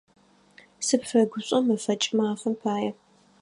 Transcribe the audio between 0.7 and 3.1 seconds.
Сыпфэгушӏо мэфэкӏ мафэм пае.